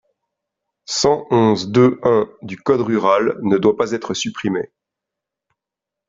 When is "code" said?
2.57-2.81